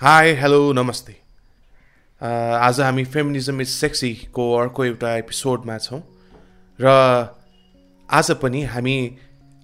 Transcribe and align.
Hi 0.00 0.32
hello 0.36 0.72
नमस्ते। 0.72 1.12
आज 2.22 2.80
हामी 2.80 3.04
फेमिनिजम 3.04 3.60
इज 3.60 3.68
सेक्सीको 3.68 4.44
अर्को 4.54 4.84
एउटा 4.84 5.14
एपिसोडमा 5.16 5.76
छौँ। 5.78 6.00
र 6.78 6.86
आज 8.08 8.30
पनि 8.42 8.62
हामी 8.64 8.96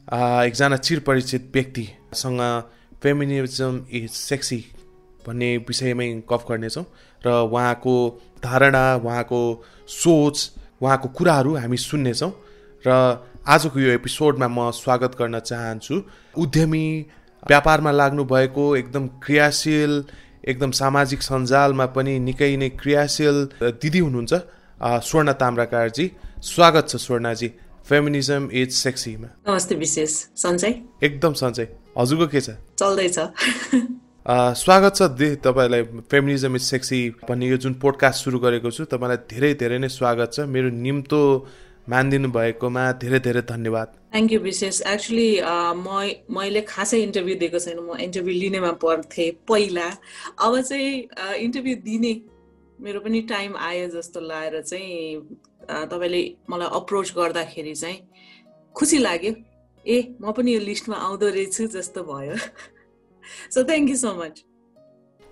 एकजना 0.09 0.77
चिरपरिचित 0.77 1.51
व्यक्तिसँग 1.55 2.41
फेमिनिजम 3.03 3.85
इज 3.93 4.11
सेक्सी 4.11 4.65
भन्ने 5.27 5.57
विषयमै 5.69 6.09
गफ 6.33 6.47
गर्नेछौँ। 6.49 6.85
र 7.25 7.29
उहाँको 7.29 7.97
धारणा 8.45 8.85
उहाँको 9.05 9.43
सोच 10.01 10.51
उहाँको 10.81 11.09
कुराहरू 11.09 11.57
हामी 11.57 11.77
सुन्नेछौँ। 11.77 12.33
र 12.85 12.91
आजको 13.45 13.81
यो 13.81 13.91
एपिसोडमा 13.93 14.49
म 14.49 14.71
स्वागत 14.73 15.17
गर्न 15.21 15.41
चाहन्छु 15.41 16.03
उद्यमी 16.41 16.87
व्यापारमा 17.43 17.91
लाग्नु 17.91 18.25
भएको 18.25 18.65
एकदम 18.77 19.07
क्रियाशील 19.23 19.93
एकदम 20.49 20.71
सामाजिक 20.73 21.23
सञ्जालमा 21.23 21.87
पनि 21.97 22.19
निकै 22.19 22.55
नै 22.57 22.69
क्रियाशील 22.79 23.37
दिदी 23.83 23.99
हुनुहुन्छ 23.99 24.33
स्वर्ण 25.03 25.33
ताम्राकारजी। 25.43 26.07
स्वागत 26.45 26.89
छ 26.89 26.97
स्वर्णजी 26.99 27.49
फेमिनिजम 27.89 28.49
इज 28.53 28.71
सेक्सीमा। 28.75 29.29
नमस्ते 29.49 29.75
विशेष। 29.75 30.13
सन्चै 30.39 30.73
एकदम 31.03 31.33
सन्चै 31.43 31.67
हजुरको 31.99 32.27
के 32.27 32.41
छ? 32.41 32.51
चल्दैछ। 32.79 33.19
स्वागत 34.63 34.93
छ 34.97 35.03
दि 35.19 35.29
तपाईँलाई 35.43 35.83
फेमिनिजम 36.11 36.57
इज 36.57 36.63
सेक्सी 36.63 37.01
भन्ने 37.29 37.47
यो 37.49 37.57
जुन 37.59 37.75
पोडकास्ट 37.83 38.25
सुरु 38.25 38.39
गरेको 38.39 38.71
छु 38.71 38.85
तपाईँलाई 38.87 39.19
धेरै 39.27 39.53
धेरै 39.59 39.79
नै 39.83 39.89
स्वागत 39.91 40.29
छ। 40.35 40.47
मेरो 40.47 40.71
निम्तो 40.71 41.21
मानिदिनु 41.91 42.29
भएकोमा 42.37 42.83
धेरै 43.03 43.19
धेरै 43.27 43.43
धन्यवाद। 43.43 43.89
थ्याङ्क 44.13 44.33
यू 44.33 44.39
विशेष 44.41 44.81
एक्चुली 44.87 45.29
म 45.43 45.89
मैले 46.31 46.61
खासै 46.73 46.99
इन्टरभ्यू 47.03 47.35
दिएको 47.43 47.59
छैन। 47.59 47.79
म 47.83 47.97
इन्टरभ्यू 48.07 48.35
लिनेमा 48.43 48.73
पर्थेँ 48.85 49.31
पहिला। 49.49 49.87
अब 50.47 50.61
चाहिँ 50.61 50.93
इन्टरभ्यू 51.45 51.75
दिने 51.89 52.13
मेरो 52.79 53.01
पनि 53.01 53.21
टाइम 53.33 53.57
आयो 53.69 53.89
जस्तो 53.97 54.21
लागेर 54.21 54.61
चाहिँ 54.63 54.95
अ, 55.71 55.85
तपाईँले 55.91 56.23
मलाई 56.51 56.69
अप्रोच 56.79 57.13
गर्दाखेरि 57.17 57.75
चाहिँ 57.75 57.99
खुसी 58.77 58.99
लाग्यो। 58.99 59.33
ए 59.87 59.97
म 60.23 60.33
पनि 60.33 60.55
यो 60.55 60.61
लिस्टमा 60.61 60.97
आउँदो 60.97 61.29
रहेछु 61.29 61.67
जस्तो 61.75 62.03
भयो। 62.05 62.37
So 63.55 63.63
thank 63.65 63.91
you 63.91 63.97
so 63.97 64.15
much 64.23 64.43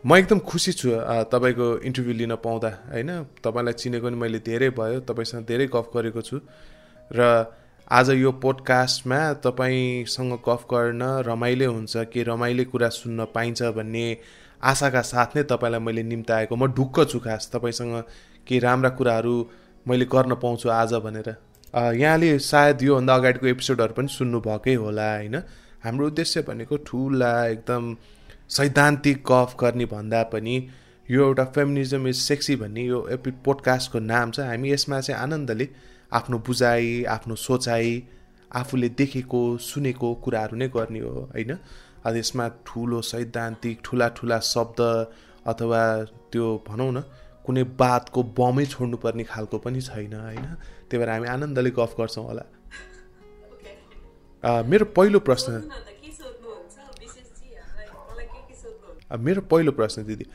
म 0.01 0.17
एकदम 0.17 0.39
खुसी 0.41 0.73
छु 0.73 0.91
तपाईँको 1.29 1.67
इन्टरभ्यू 1.85 2.15
लिन 2.17 2.35
पाउँदा 2.41 2.69
होइन? 2.89 3.11
तपाईँलाई 3.45 3.73
चिनेको 3.77 4.09
नि 4.09 4.17
मैले 4.17 4.39
धेरै 4.41 4.71
भयो 4.73 5.01
तपाईँसँग 5.05 5.45
धेरै 5.45 5.67
गफ 5.69 5.91
गरेको 5.93 6.21
छु। 6.25 6.41
र 7.11 7.21
आज 7.85 8.11
यो 8.17 8.33
पोडकास्टमा 8.41 9.21
तपाईँसँग 9.45 10.33
गफ 10.41 10.65
गर्न 10.73 11.03
रमाइलो 11.29 11.73
हुन्छ 11.73 11.97
कि 12.09 12.23
रमाइलो 12.23 12.65
कुरा 12.73 12.89
सुन्न 12.89 13.25
पाइन्छ 13.35 13.63
भन्ने 13.77 14.07
आशाका 14.63 15.03
साथ 15.05 15.37
नै 15.37 15.43
तपाईँलाई 15.53 15.81
मैले 15.81 16.03
निम्ताएको। 16.03 16.57
म 16.57 16.73
ढुक्क 16.73 17.05
छु 17.05 17.19
खास 17.21 17.51
तपाईँसँग 17.53 17.93
केही 18.49 18.59
राम्रा 18.59 18.91
कुराहरू 18.97 19.35
मैले 19.87 20.05
गर्न 20.09 20.35
पाउँछु 20.41 20.69
आज 20.73 20.95
भनेर। 21.05 21.29
यहाँले 21.77 22.39
सायद 22.41 22.83
योभन्दा 22.83 23.15
अगाडिको 23.15 23.47
एपिसोडहरू 23.47 23.93
पनि 23.93 24.09
सुन्नुभएकै 24.09 24.75
होला 24.81 25.09
होइन? 25.15 25.37
हाम्रो 25.85 26.07
उद्देश्य 26.07 26.43
भनेको 26.49 26.77
ठुला 26.89 27.33
एकदम 27.47 27.85
सैद्धान्तिक 28.51 29.23
गफ 29.27 29.55
गर्ने 29.61 29.85
भन्दा 29.87 30.23
पनि 30.33 30.55
यो 31.09 31.25
एउटा 31.25 31.45
फेमिनिजम 31.55 32.07
इज 32.09 32.17
सेक्सी 32.17 32.57
भन्ने 32.57 32.83
यो 32.85 32.99
एपि 33.09 33.31
पोडकास्टको 33.45 33.99
नाम 33.99 34.31
छ। 34.31 34.41
हामी 34.41 34.73
यसमा 34.73 35.01
चाहिँ 35.01 35.21
आनन्दले 35.23 35.69
आफ्नो 36.13 36.39
बुझाइ 36.47 37.05
आफ्नो 37.15 37.35
सोचाइ 37.39 38.03
आफूले 38.51 38.89
देखेको 38.99 39.41
सुनेको 39.59 40.15
कुराहरू 40.25 40.57
नै 40.57 40.69
गर्ने 40.69 41.01
हो 41.01 41.13
होइन? 41.35 41.53
अब 42.07 42.17
यसमा 42.17 42.49
ठुलो 42.67 43.01
सैद्धान्तिक 43.03 43.81
ठुला 43.85 44.09
ठुला 44.19 44.39
शब्द 44.43 44.81
अथवा 45.47 45.83
त्यो 46.33 46.47
भनौँ 46.69 46.91
न 46.93 47.03
कुनै 47.47 47.65
बातको 47.79 48.23
बमै 48.39 48.65
छोड्नुपर्ने 48.67 49.25
खालको 49.31 49.59
पनि 49.59 49.81
छैन 49.81 50.15
होइन? 50.15 50.47
त्यही 50.91 50.99
भएर 50.99 51.11
हामी 51.11 51.29
आनन्दले 51.29 51.71
गफ 51.79 51.95
गर्छौँ 52.01 52.25
होला। 52.27 52.45
मेरो 54.71 54.85
पहिलो 54.99 55.19
प्रश्न 55.31 55.63
मेरो 59.19 59.43
पहिलो 59.43 59.73
प्रश्न 59.73 60.05
दिदी 60.05 60.27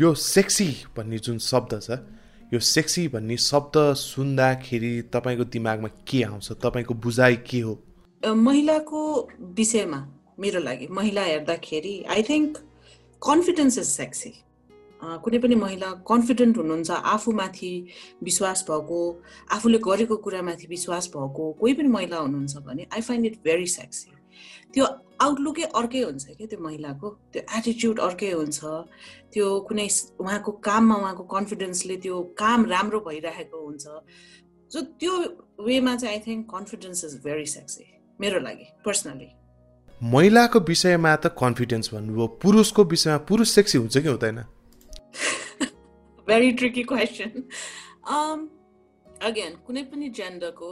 यो 0.00 0.14
सेक्सी 0.14 0.68
भन्ने 0.96 1.18
जुन 1.18 1.38
शब्द 1.38 1.80
छ 1.82 1.98
यो 2.54 2.60
सेक्सी 2.60 3.06
भन्ने 3.08 3.36
शब्द 3.36 3.76
सुन्दाखेरि 3.94 4.92
तपाईँको 5.12 5.44
दिमागमा 5.44 5.88
के 6.08 6.22
आउँछ? 6.22 6.52
तपाईँको 6.64 6.94
बुझाइ 6.94 7.36
के 7.50 7.60
हो? 7.60 7.78
महिलाको 8.22 9.00
विषयमा 9.56 10.00
मेरो 10.40 10.60
लागि 10.60 10.86
महिला 10.90 11.22
हेर्दाखेरि 11.22 11.94
I 12.10 12.22
think 12.22 12.58
confidence 13.22 13.78
is 13.78 13.84
sexy 13.84 14.32
कुनै 15.02 15.38
पनि 15.38 15.54
महिला 15.54 15.90
कन्फिडेन्ट 16.08 16.56
हुनुहुन्छ 16.56 16.90
आफूमाथि 16.90 17.72
विश्वास 18.22 18.64
भएको 18.70 19.00
आफूले 19.52 19.78
गरेको 19.78 20.16
कुरामाथि 20.16 20.66
विश्वास 20.70 21.10
भएको 21.16 21.52
कोही 21.60 21.74
पनि 21.74 21.88
महिला 21.88 22.16
हुनुहुन्छ 22.16 22.56
भने 22.66 22.86
I 22.92 23.00
find 23.00 23.26
it 23.26 23.36
very 23.44 23.66
sexy 23.66 24.17
त्यो 24.74 24.84
आउटलुकै 25.26 25.64
अर्कै 25.80 26.02
हुन्छ 26.08 26.24
क्या 26.38 26.46
त्यो 26.46 26.60
महिलाको। 26.66 27.08
त्यो 27.32 27.42
एटिच्युड 27.58 27.96
अर्कै 28.08 28.32
हुन्छ। 28.32 28.58
त्यो 29.32 29.46
कुनै 29.68 29.88
उहाँको 30.22 30.50
काममा 30.68 30.94
उहाँको 31.02 31.24
कन्फिडेन्सले 31.34 31.96
त्यो 32.04 32.14
काम 32.42 32.60
राम्रो 32.74 32.98
भइरहेको 33.08 33.58
हुन्छ। 33.66 33.86
सो 34.70 34.78
त्यो 35.00 35.12
वेमा 35.66 35.96
चाहिँ 35.96 36.14
I 36.14 36.20
think 36.26 36.46
confidence 36.54 37.04
is 37.04 37.14
very 37.24 37.46
sexy 37.56 37.84
मेरो 38.20 38.38
लागि 38.46 38.66
पर्सनली 38.84 39.28
महिलाको 40.00 40.58
विषयमा 40.68 41.12
त 41.16 41.26
कन्फिडेन्स 41.38 41.86
भन्नुभयो 41.94 42.26
पुरुषको 42.42 42.84
विषयमा 42.94 43.18
पुरुष 43.28 43.48
सेक्सी 43.50 43.78
हुन्छ 43.78 43.96
कि 43.98 44.08
हुँदैन? 44.08 44.38
भेरी 46.28 46.50
ट्रिकी 46.60 46.82
क्वेसन 46.92 47.30
अगेन 49.28 49.52
कुनै 49.66 49.82
पनि 49.90 50.08
जेन्डरको 50.18 50.70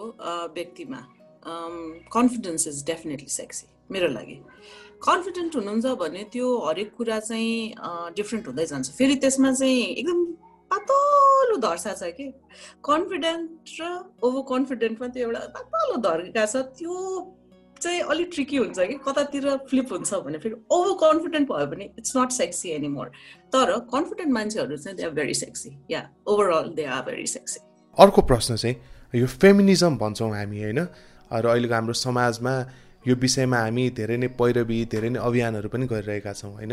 व्यक्तिमा 0.54 1.00
कन्फिडेन्स 1.47 2.67
इज 2.69 2.84
डेफिनेटली 2.87 3.29
सेक्सी 3.31 3.67
मेरो 3.91 4.09
लागि. 4.09 4.37
कन्फिडेन्ट 5.03 5.57
हुनुहुन्छ 5.57 5.87
भने 6.01 6.23
त्यो 6.33 6.47
हरेक 6.67 6.91
कुरा 6.97 7.19
चाहिँ 7.21 8.15
डिफ्रेन्ट 8.17 8.47
हुँदै 8.47 8.67
जान्छ। 8.67 8.91
फेरि 8.99 9.15
त्यसमा 9.23 9.53
चाहिँ 9.53 9.83
एकदम 9.95 10.25
पातलो 10.71 11.57
धर्सा 11.62 11.93
छ 11.95 12.11
कि? 12.17 12.27
कन्फिडेन्ट 12.84 13.81
र 13.81 13.83
ओभर 14.25 14.43
कन्फिडेन्टमा 14.53 15.09
त्यो 15.09 15.27
एउटा 15.29 15.41
पातलो 15.55 15.97
धर्का 16.03 16.47
छ। 16.47 16.57
त्यो 16.75 16.95
चाहिँ 17.77 18.01
अलिक 18.11 18.31
ट्रिकी 18.34 18.57
हुन्छ 18.57 18.78
कि? 18.81 18.95
कतातिर 19.07 19.47
फ्लिप 19.71 19.93
हुन्छ 19.93 20.15
भने 20.27 20.39
फेरि 20.43 20.55
ओभर 20.73 20.93
कन्फिडेन्ट 21.05 21.49
भयो 21.49 21.67
भने 21.71 21.84
इट्स 21.99 22.17
नट 22.17 22.31
सेक्सी 22.33 22.71
एनिमोर 22.73 23.07
तर 23.53 23.78
कन्फिडेन्ट 23.95 24.33
मान्छेहरू 24.33 24.77
चाहिँ 24.77 24.97
they 24.97 25.05
are 25.05 25.11
very 25.13 25.34
sexy 25.34 25.71
yeah 25.91 26.03
overall 26.27 26.73
they 26.75 26.84
are 26.89 27.03
very 27.07 27.27
sexy 27.28 27.61
अर्को 27.99 28.23
प्रश्न 28.33 28.57
चाहिँ 28.57 28.77
यो 29.15 29.27
फेमिनिजम 29.27 29.97
भन्छौँ 29.99 30.31
हामी 30.34 30.63
होइन? 30.63 30.81
र 31.32 31.47
अहिलेको 31.47 31.75
हाम्रो 31.75 31.94
समाजमा 31.97 32.54
यो 33.09 33.14
विषयमा 33.16 33.59
हामी 33.59 33.84
धेरै 33.98 34.16
नै 34.16 34.28
पैरवी 34.38 34.78
धेरै 34.92 35.09
नै 35.09 35.19
अभियानहरू 35.20 35.69
पनि 35.69 35.87
गरिरहेका 35.87 36.32
छौँ 36.32 36.53
होइन? 36.54 36.72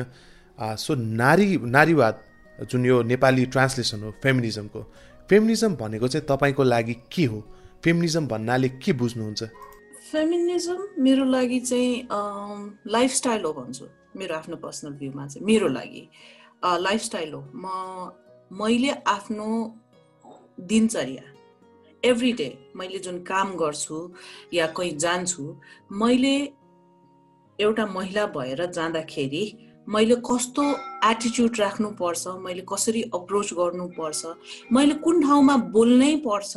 सो 0.77 0.95
नारी 0.95 1.57
नारीवाद 1.57 2.15
जुन 2.69 2.85
यो 2.85 3.01
नेपाली 3.03 3.45
ट्रान्सलेसन 3.53 4.03
हो 4.03 4.11
फेमिनिजमको 4.23 4.81
फेमिनिजम 5.29 5.75
भनेको 5.75 6.07
चाहिँ 6.07 6.25
तपाईँको 6.29 6.63
लागि 6.63 6.95
के 7.13 7.25
हो? 7.25 7.39
फेमिनिजम 7.83 8.27
भन्नाले 8.27 8.69
के 8.83 8.93
बुझ्नुहुन्छ? 8.93 9.43
फेमिनिजम 10.11 10.79
मेरो 10.99 11.25
लागि 11.25 11.59
चाहिँ 11.59 12.07
लाइफस्टाइल 12.87 13.43
हो 13.43 13.53
भन्छु 13.53 13.85
मेरो 14.17 14.35
आफ्नो 14.35 14.55
पर्सनल 14.65 14.93
भ्यूमा 14.99 15.27
चाहिँ 15.27 15.45
मेरो 15.45 15.67
लागि। 15.67 16.03
लाइफस्टाइल 16.63 17.33
हो। 17.33 17.41
म 17.55 17.65
मैले 18.51 18.91
आफ्नो 19.07 19.47
दिनचर्या 20.61 21.23
एभ्री 22.05 22.31
डे 22.33 22.47
मैले 22.75 22.99
जुन 22.99 23.17
काम 23.23 23.55
गर्छु 23.57 23.97
या 24.53 24.67
कहीँ 24.67 24.91
जान्छु 24.97 25.43
मैले 25.91 26.35
एउटा 27.59 27.85
महिला 27.85 28.25
भएर 28.27 28.65
जाँदाखेरि 28.71 29.45
मैले 29.87 30.15
कस्तो 30.25 30.63
एटिच्युड 31.09 31.59
राख्नुपर्छ 31.59 32.27
मैले 32.39 32.65
कसरी 32.73 33.01
अप्रोच 33.13 33.53
गर्नुपर्छ 33.53 34.25
मैले 34.71 34.93
कुन 34.99 35.21
ठाउँमा 35.21 35.55
बोल्नै 35.71 36.15
पर्छ 36.27 36.53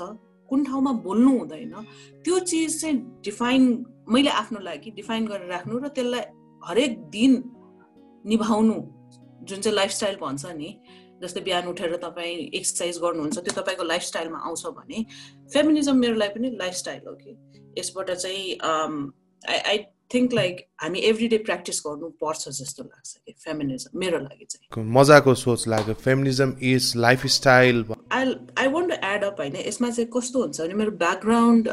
कुन 0.48 0.64
ठाउँमा 0.64 0.92
बोल्नु 1.06 1.38
हुँदैन 1.38 1.74
त्यो 2.24 2.38
चिज 2.40 2.80
चाहिँ 2.80 2.98
डिफाइन 3.24 3.62
मैले 4.08 4.30
आफ्नो 4.32 4.60
लागि 4.60 4.90
डिफाइन 4.90 5.26
गरेर 5.26 5.48
राख्नु 5.48 5.78
र 5.78 5.88
त्यसलाई 5.90 6.22
हरेक 6.62 6.98
दिन 7.10 7.42
निभाउनु 8.24 8.74
जुन 9.42 9.60
चाहिँ 9.60 9.76
लाइफस्टाइल 9.76 10.16
भन्छ 10.16 10.46
नि 10.54 10.70
जस्तै 11.22 11.40
बिहान 11.40 11.66
उठेर 11.68 11.96
तपाईँ 11.96 12.36
एक्सर्साइज 12.60 12.98
गर्नुहुन्छ 13.02 13.38
त्यो 13.38 13.54
तपाईँको 13.60 13.84
लाइफस्टाइलमा 13.84 14.38
आउँछ 14.46 14.66
भने 14.78 15.04
फेमिनिजम 15.54 15.96
मेरो 15.96 16.14
लागि 16.22 16.38
पनि 16.38 16.50
लाइफस्टाइल 16.60 17.02
हो 17.06 17.14
कि। 17.14 17.36
यसबाट 17.78 18.10
चाहिँ 18.10 18.44
आई 19.42 19.58
आई 19.70 19.78
थिङ्क 20.14 20.32
लाइक 20.34 20.60
हामी 20.82 21.00
एभ्री 21.06 21.28
डे 21.28 21.38
प्र्याक्टिस 21.38 21.80
गर्नुपर्छ 21.86 22.48
जस्तो 22.58 22.84
लाग्छ 22.84 23.16
कि 23.16 23.32
फेमिनिजम 23.44 23.98
मेरो 23.98 24.18
लागि 24.18 24.46
चाहिँ। 24.50 24.84
मजाको 24.92 25.34
सोच 25.34 25.66
लाग्यो। 25.68 25.94
Feminism 26.04 26.52
is 26.62 26.92
lifestyle 27.38 27.84
I 28.12 28.34
I 28.58 28.68
want 28.68 28.92
to 28.92 28.96
add 29.08 29.24
up 29.24 29.40
होइन 29.40 29.56
यसमा 29.56 29.90
चाहिँ 29.90 30.10
कस्तो 30.16 30.42
हुन्छ 30.42 30.60
भने 30.60 30.74
मेरो 30.74 30.90
ब्याकग्राउन्ड 31.02 31.68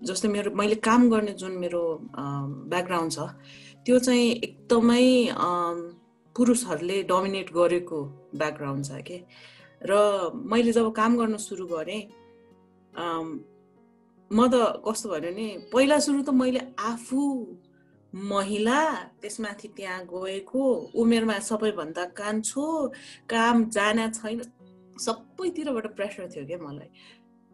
जस्तै 0.00 0.28
मेरो 0.28 0.50
मैले 0.56 0.74
काम 0.86 1.10
गर्ने 1.10 1.32
जुन 1.38 1.52
मेरो 1.58 1.82
ब्याकग्राउन्ड 2.16 3.12
छ 3.12 3.28
त्यो 3.86 3.98
चाहिँ 3.98 4.30
एकदमै 4.30 5.04
पुरुषहरूले 6.36 7.02
डोमिनेट 7.02 7.52
गरेको 7.54 8.00
ब्याकग्राउन्ड 8.34 8.84
छ 8.84 9.00
कि? 9.08 9.18
र 9.82 9.92
मैले 10.32 10.72
जब 10.72 10.92
काम 10.94 11.16
गर्न 11.18 11.36
सुरु 11.36 11.66
गरेँ 11.66 12.02
म 14.30 14.48
त 14.48 14.54
कस्तो 14.86 15.08
भयो 15.08 15.20
भने 15.20 15.46
पहिला 15.72 15.98
सुरु 15.98 16.22
त 16.22 16.30
मैले 16.30 16.60
आफू 16.80 17.22
महिला 18.12 18.80
त्यसमाथि 19.20 19.68
त्यहाँ 19.76 20.00
गएको 20.12 20.62
उमेरमा 21.02 21.38
सबैभन्दा 21.48 22.04
कान्छो 22.20 22.64
काम 23.28 23.56
जाना 23.76 24.08
छैन 24.16 24.40
सबैतिरबाट 25.00 25.86
प्रेसर 25.96 26.28
थियो 26.32 26.44
क्या 26.46 26.58
मलाई। 26.58 26.88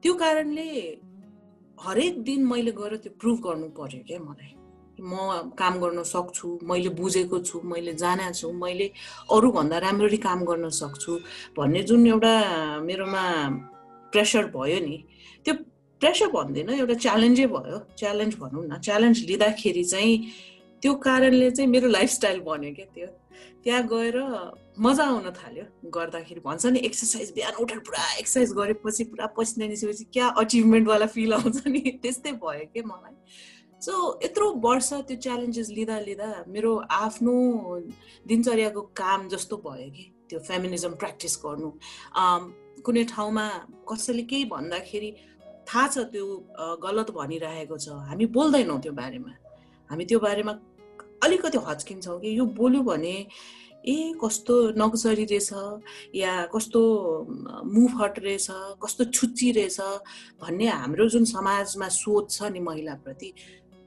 त्यो 0.03 0.15
कारणले 0.15 0.71
हरेक 1.79 2.23
दिन 2.29 2.41
मैले 2.47 2.73
गएर 2.79 2.97
त्यो 3.03 3.13
प्रुभ 3.21 3.39
गर्नु 3.47 3.69
पर्यो 3.79 4.03
क्या 4.09 4.19
मलाई। 4.21 4.53
म 5.01 5.53
काम 5.59 5.79
गर्न 5.81 6.03
सक्छु 6.03 6.59
मैले 6.63 6.89
बुझेको 7.01 7.39
छु 7.49 7.61
मैले 7.65 7.95
जाने 7.95 8.33
छु 8.33 8.53
मैले 8.53 8.91
अरूभन्दा 9.31 9.79
राम्ररी 9.79 10.17
काम 10.29 10.45
गर्न 10.45 10.69
सक्छु 10.83 11.19
भन्ने 11.59 11.83
जुन 11.83 12.07
एउटा 12.07 12.35
मेरोमा 12.89 13.25
प्रेसर 14.13 14.47
भयो 14.57 14.81
नि 14.87 14.97
त्यो 15.45 15.55
प्रेसर 16.01 16.29
भन्दैन 16.33 16.71
एउटा 16.71 16.95
च्यालेन्जै 17.05 17.47
भयो। 17.47 17.79
च्यालेन्ज 17.99 18.35
भनौँ 18.39 18.65
न 18.67 18.79
च्यालेन्ज 18.87 19.25
लिँदाखेरि 19.29 19.85
चाहिँ 19.85 20.15
त्यो 20.83 20.95
कारणले 21.07 21.51
चाहिँ 21.51 21.71
मेरो 21.71 21.89
लाइफस्टाइल 21.89 22.41
बन्यो 22.41 22.75
क्या 22.75 22.87
त्यो। 22.95 23.07
त्यहाँ 23.65 23.83
गएर 23.93 24.17
मजा 24.79 25.05
आउन 25.05 25.31
थाल्यो 25.39 25.65
गर्दाखेरि। 25.91 26.41
भन्छ 26.41 26.67
नि 26.67 26.79
एक्सर्साइज 26.89 27.33
बिहान 27.35 27.55
उठेर 27.63 27.79
पुरा 27.87 28.03
एक्सर्साइज 28.19 28.53
गरेपछि 28.59 29.05
पुरा 29.11 29.27
पसिना 29.37 29.67
निस्केपछि 29.67 30.05
क्या 30.13 30.27
अचिभमेन्टवाला 30.39 31.07
फिल 31.15 31.33
आउँछ 31.35 31.67
नि 31.67 31.81
त्यस्तै 32.03 32.33
भयो 32.33 32.67
क्या 32.73 32.83
मलाई। 32.87 33.15
सो 33.81 33.95
यत्रो 34.25 34.47
वर्ष 34.65 34.93
त्यो 35.09 35.17
च्यालेन्जेस 35.23 35.69
लिँदा 35.71 35.99
लिँदा 36.01 36.29
मेरो 36.49 36.73
आफ्नो 36.91 37.35
दिनचर्याको 38.29 38.81
काम 39.01 39.29
जस्तो 39.29 39.57
भयो 39.67 39.91
कि 39.95 40.05
त्यो 40.29 40.39
फेमिनिजम 40.49 40.93
प्र्याक्टिस 41.01 41.35
गर्नु। 41.45 41.71
कुनै 42.87 43.05
ठाउँमा 43.15 43.45
कसैले 43.91 44.23
केही 44.31 44.45
भन्दाखेरि 44.51 45.11
थाहा 45.69 45.87
छ 45.95 45.97
त्यो 46.13 46.27
गलत 46.83 47.11
भनिरहेको 47.15 47.77
छ। 47.79 47.87
हामी 48.09 48.27
बोल्दैनौँ 48.35 48.81
त्यो 48.83 48.93
बारेमा। 48.99 49.33
हामी 49.91 50.05
त्यो 50.11 50.19
बारेमा 50.27 50.53
अलिकति 51.25 51.59
हच्किन्छौँ 51.69 52.19
कि 52.21 52.39
यो 52.39 52.45
बोल्यो 52.59 52.83
भने 52.83 53.17
ए 53.87 53.97
कस्तो 54.23 54.55
नक्सरी 54.75 55.25
रहेछ 55.31 55.51
या 56.15 56.33
कस्तो 56.55 56.83
मुभ 57.75 57.93
हट 58.03 58.19
रहेछ 58.19 58.49
कस्तो 58.83 59.05
छुच्ची 59.17 59.51
रहेछ 59.55 59.81
भन्ने 60.43 60.67
हाम्रो 60.67 61.09
जुन 61.09 61.25
समाजमा 61.25 61.89
सोच 61.89 62.27
छ 62.31 62.51
नि 62.53 62.61
महिलाप्रति 62.61 63.33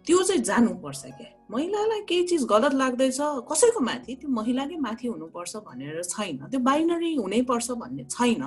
त्यो 0.05 0.23
चाहिँ 0.23 0.41
जानुपर्छ 0.41 1.01
क्या। 1.17 1.29
महिलालाई 1.51 2.01
केही 2.09 2.23
चिज 2.27 2.43
गलत 2.51 2.73
लाग्दैछ 2.73 3.17
कसैको 3.51 3.79
माथि? 3.79 4.15
त्यो 4.21 4.29
महिलाकै 4.29 4.77
माथि 4.87 5.07
हुनुपर्छ 5.07 5.55
भनेर 5.67 6.03
छैन। 6.03 6.37
त्यो 6.51 6.59
बाइनरी 6.59 7.15
हुनैपर्छ 7.15 7.71
भन्ने 7.81 8.03
छैन। 8.09 8.43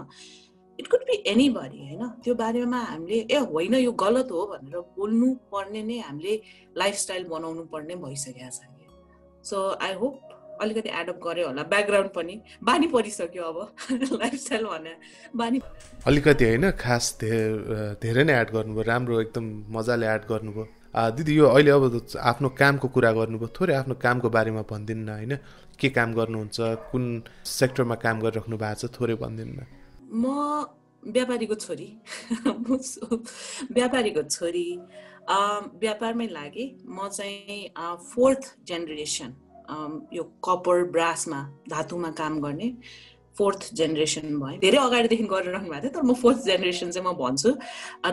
it 0.78 0.86
could 0.90 1.00
be 1.08 1.16
any 1.30 1.48
body 1.56 1.78
होइन? 1.78 2.02
त्यो 2.24 2.34
बारेमा 2.34 2.80
हामीले 2.90 3.18
ए 3.30 3.38
होइन 3.52 3.74
यो 3.74 3.92
गलत 4.04 4.28
हो 4.32 4.46
भनेर 4.52 4.78
बोल्नु 4.98 5.28
पर्ने 5.52 5.82
नै 5.82 5.98
हामीले 6.00 6.34
लाइफस्टाइल 6.76 7.24
बनाउनु 7.30 7.62
पर्ने 7.72 7.94
भइसकेको 8.02 8.50
छ 8.50 8.60
कि 8.74 8.86
सो 9.44 9.56
आई 9.86 9.94
होप 10.00 10.58
अलिकति 10.62 10.90
एडप्ट 11.00 11.20
गऱ्यो 11.24 11.46
होला। 11.46 11.62
ब्याकग्राउन्ड 11.70 12.10
पनि। 12.16 12.34
बानी 12.64 12.86
परिसक्यो 12.86 13.42
अब। 13.42 13.58
लाइफस्टाइल 14.22 14.64
भने 14.66 14.94
बानी 15.36 15.60
अलिकति 16.06 16.44
होइन 16.44 16.70
खास 16.82 17.04
धेरै 17.22 18.24
नै 18.24 18.40
एड 18.40 18.50
गर्नुभयो। 18.56 18.82
राम्रो 18.90 19.20
एकदम 19.20 19.44
मजाले 19.76 20.06
एड 20.14 20.26
गर्नुभयो। 20.30 20.66
दिदी 20.94 21.35
यो 21.37 21.46
अहिले 21.46 21.70
अब 21.70 22.06
आफ्नो 22.23 22.49
कामको 22.49 22.88
कुरा 22.88 23.11
गर्नुभयो। 23.12 23.49
थोरै 23.61 23.75
आफ्नो 23.75 23.94
कामको 23.94 24.29
बारेमा 24.31 24.62
भनिदिनु 24.62 25.05
न 25.05 25.11
होइन? 25.11 25.35
के 25.79 25.88
काम 25.91 26.14
गर्नुहुन्छ? 26.14 26.58
कुन 26.91 27.05
सेक्टरमा 27.44 27.94
काम 27.94 28.20
गरिराख्नु 28.20 28.56
भएको 28.56 28.79
छ? 28.81 28.93
थोरै 28.94 29.14
भनिदिनु 29.19 29.52
न 29.58 29.61
म 30.14 30.25
व्यापारीको 31.02 31.55
छोरी। 31.55 31.88
व्यापारीको 33.79 34.23
छोरी। 34.23 34.69
व्यापारमै 35.82 36.26
लागे 36.29 36.64
म 36.87 37.08
चाहिँ 37.08 37.75
फोर्थ 38.14 38.43
जेनेरेसन 38.69 39.31
यो 40.12 40.23
कपर 40.44 40.85
ब्रासमा 40.94 41.41
धातुमा 41.70 42.11
काम 42.11 42.41
गर्ने। 42.41 42.69
फोर्थ 43.38 43.60
जेनेरेसन 43.78 44.38
भयो 44.40 44.58
धेरै 44.64 44.78
अगाडिदेखि 44.78 45.25
गरिरहनु 45.34 45.69
भएको 45.70 45.81
थियो 45.82 45.94
तर 45.94 46.02
म 46.02 46.14
फोर्थ 46.22 46.38
जेनेरेसन 46.50 46.90
चाहिँ 46.90 47.06
म 47.08 47.12
भन्छु। 47.22 47.50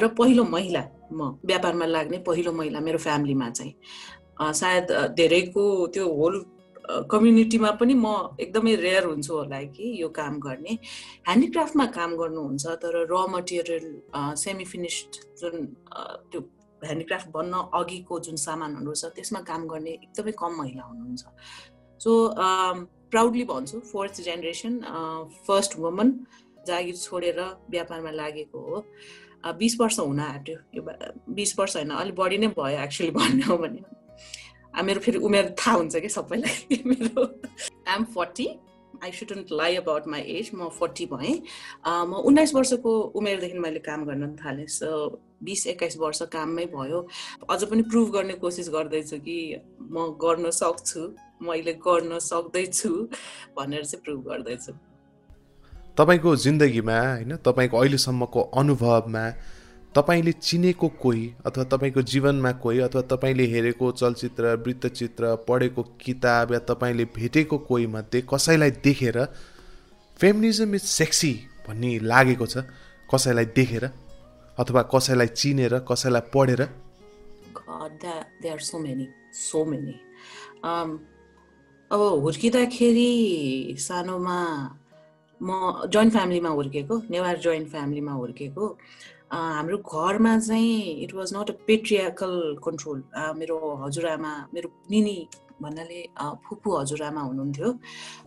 र 0.02 0.08
पहिलो 0.20 0.44
महिला 0.56 0.84
म 1.14 1.38
व्यापारमा 1.46 1.86
लाग्ने 1.86 2.18
पहिलो 2.30 2.52
महिला 2.52 2.80
मेरो 2.80 2.98
फ्यामिलीमा 3.06 3.50
चाहिँ। 3.50 3.74
सायद 4.62 4.88
धेरैको 5.18 5.66
त्यो 5.94 6.06
होल 6.20 6.36
कम्युनिटीमा 7.12 7.70
पनि 7.80 7.94
म 7.94 8.36
एकदमै 8.42 8.74
रेयर 8.76 9.06
हुन्छु 9.06 9.34
होला 9.34 9.60
कि 9.76 9.86
यो 10.02 10.08
काम 10.10 10.40
गर्ने। 10.46 10.74
ह्यान्डिक्राफ्टमा 11.28 11.86
काम 11.98 12.16
गर्नुहुन्छ 12.22 12.66
तर 12.82 13.06
र 13.12 13.14
मटेरियल 13.36 13.86
सेमी 14.44 14.66
फिनिस्ड 14.66 15.12
जुन 15.42 15.56
त्यो 16.32 16.42
ह्यान्डिक्राफ्ट 16.82 17.28
बन्न 17.38 17.54
अघिको 17.80 18.20
जुन 18.26 18.36
सामानहरू 18.42 18.94
छ 18.98 19.14
त्यसमा 19.16 19.40
काम 19.46 19.68
गर्ने 19.70 19.92
एकदमै 20.02 20.34
कम 20.42 20.52
महिला 20.62 20.84
हुनुहुन्छ। 20.90 21.24
सो 22.02 22.12
प्राउडली 23.12 23.44
भन्छु 23.44 23.80
फोर्थ 23.92 24.22
जेनेरेसन 24.22 24.80
फर्स्ट 25.48 25.78
वुमन 25.80 26.14
जागिर 26.68 26.96
छोडेर 26.96 27.40
व्यापारमा 27.70 28.12
लागेको 28.12 28.60
हो। 28.60 28.86
बिस 29.58 29.80
वर्ष 29.80 30.00
हुन 30.00 30.20
आँट्यो। 30.20 30.58
यो 30.76 30.82
बिस 31.34 31.58
वर्ष 31.60 31.76
होइन 31.76 31.90
अलिक 31.92 32.16
बढी 32.16 32.38
नै 32.38 32.48
भयो 32.58 32.84
एक्चुली 32.84 33.12
भन्ने 33.12 33.44
हो 33.44 33.58
भने। 33.58 33.82
मेरो 34.84 35.00
फेरि 35.00 35.18
उमेर 35.18 35.56
थाहा 35.60 35.78
हुन्छ 35.78 35.96
कि 35.96 36.10
सबैलाई? 36.10 36.82
मेरो 36.86 37.24
I'm 37.88 38.04
forty 38.14 38.48
I 39.04 39.12
shouldn't 39.12 39.52
lie 39.52 39.76
about 39.76 40.08
my 40.08 40.22
age 40.38 40.52
म 40.56 40.70
फोर्टी 40.78 41.06
भएँ। 41.14 41.42
म 41.88 42.22
उन्नाइस 42.30 42.54
वर्षको 42.56 42.92
उमेरदेखि 43.18 43.60
मैले 43.60 43.80
काम 43.80 44.06
गर्न 44.06 44.36
थालेँ। 44.36 44.68
सो 44.68 44.90
बिस 45.44 45.66
एक्काइस 45.68 45.98
वर्ष 45.98 46.22
काममै 46.32 46.66
भयो। 46.76 47.08
अझ 47.50 47.64
पनि 47.64 47.82
प्रुभ 47.90 48.10
गर्ने 48.14 48.34
कोसिस 48.44 48.70
गर्दैछु 48.70 49.18
कि 49.20 49.38
म 49.82 50.08
गर्न 50.22 50.50
सक्छु। 50.62 51.08
मैले 51.42 51.74
गर्न 51.74 52.20
सक्दैछु 52.20 52.90
भनेर 53.58 53.86
चाहिँ 53.86 54.02
प्रुभ 54.04 54.22
गर्दैछु। 54.28 54.74
तपाईँको 55.98 56.36
जिन्दगीमा 56.36 56.98
होइन 57.00 57.36
तपाईँको 57.46 57.78
अहिलेसम्मको 57.78 58.42
अनुभवमा 58.42 59.26
तपाईँले 59.96 60.32
चिनेको 60.32 60.88
कोही 61.02 61.24
अथवा 61.46 61.64
तपाईँको 61.64 62.02
जीवनमा 62.02 62.52
कोही 62.64 62.80
अथवा 62.80 63.02
तपाईँले 63.12 63.46
हेरेको 63.46 63.92
चलचित्र 63.92 64.56
वृत्तचित्र 64.56 65.36
पढेको 65.48 65.84
किताब 65.84 66.54
या 66.54 66.60
तपाईँले 66.60 67.06
भेटेको 67.16 67.58
कोही 67.58 67.88
मध्ये 67.88 68.22
कसैलाई 68.34 68.72
देखेर 68.72 69.18
फेमिनिजम 70.20 70.76
इज 70.76 70.82
सेक्सी 70.82 71.34
भन्ने 71.68 72.00
लागेको 72.04 72.46
छ 72.46 72.64
कसैलाई 73.10 73.46
देखेर 73.46 73.86
अथवा 74.60 74.82
कसैलाई 74.94 75.28
चिनेर 75.28 75.74
कसैलाई 75.92 76.22
पढेर? 76.34 76.62
अब 81.92 82.02
हुर्किँदाखेरि 82.24 83.76
सानोमा 83.86 84.40
म 85.42 85.50
जोइन्ट 85.94 86.12
फ्यामिलीमा 86.14 86.50
हुर्केको 86.50 86.96
नेवार 87.12 87.38
जोइन्ट 87.46 87.68
फ्यामिलीमा 87.72 88.12
हुर्केको। 88.12 88.68
हाम्रो 89.32 89.78
घरमा 89.78 90.38
चाहिँ 90.40 91.04
it 91.04 91.14
was 91.16 91.34
not 91.36 91.50
a 91.50 91.54
patriarchal 91.68 92.34
control 92.66 93.04
मेरो 93.40 93.58
हजुरआमा 93.84 94.34
मेरो 94.54 94.70
निनी 94.92 95.18
भन्नाले 95.64 96.00
फुपू 96.46 96.70
हजुरआमा 96.78 97.22
हुनुहुन्थ्यो। 97.22 97.70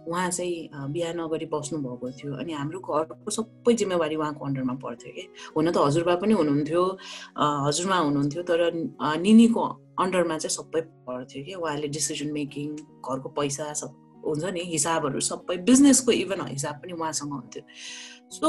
उहाँ 0.08 0.30
चाहिँ 0.30 0.90
बिहा 0.92 1.12
नगरी 1.18 1.46
बस्नुभएको 1.54 2.10
थियो 2.18 2.32
अनि 2.40 2.52
हाम्रो 2.52 2.80
घरको 2.80 3.30
सबै 3.30 3.74
जिम्मेवारी 3.74 4.16
उहाँको 4.16 4.44
अन्डरमा 4.44 4.74
पर्थ्यो 4.84 5.12
कि। 5.16 5.24
हुन 5.56 5.70
त 5.70 5.76
हजुरबा 5.86 6.14
पनि 6.22 6.34
हुनुहुन्थ्यो 6.40 6.82
हजुरमा 7.66 7.98
हुनुहुन्थ्यो 8.06 8.42
तर 8.50 8.60
निनीको 9.24 9.62
अन्डरमा 10.02 10.38
चाहिँ 10.38 10.54
सबै 10.58 10.80
पर्थ्यो 11.06 11.44
कि। 11.44 11.52
उहाँले 11.54 11.88
डिसिजन 11.88 12.32
मेकिङ 12.32 12.68
घरको 13.02 13.28
पैसा 13.38 13.72
सब 13.82 13.90
हुन्छ 14.24 14.44
नि 14.56 14.62
हिसाबहरू 14.72 15.20
सबै 15.20 15.56
बिजनेसको 15.68 16.12
इभन 16.12 16.40
हिसाब 16.48 16.74
पनि 16.82 16.92
उहाँसँग 16.92 17.32
हुन्थ्यो। 17.32 17.62
सो 18.36 18.48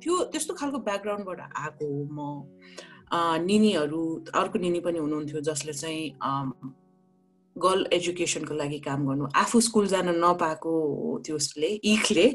त्यो 0.00 0.14
त्यस्तो 0.32 0.54
खालको 0.54 0.78
ब्याकग्राउन्डबाट 0.88 1.40
आएको 1.40 1.86
म। 2.14 2.18
निनीहरू 3.46 4.02
अर्को 4.34 4.58
निनी 4.58 4.80
पनि 4.80 4.98
हुनुहुन्थ्यो 4.98 5.40
जसले 5.48 5.72
चाहिँ 5.72 6.14
गर्ल 7.56 7.86
एजुकेसनको 7.92 8.54
लागि 8.54 8.78
काम 8.86 9.06
गर्नु। 9.06 9.26
आफू 9.34 9.60
स्कुल 9.60 9.86
जान 9.88 10.08
नपाएको 10.24 10.72
त्यसले 11.26 11.70
इखले 11.92 12.26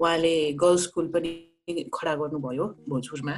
उहाँले 0.00 0.34
गर्ल्स 0.62 0.82
स्कुल 0.82 1.06
पनि 1.14 1.30
खडा 1.94 2.14
गर्नुभयो 2.20 2.64
भोजपुरमा। 2.88 3.34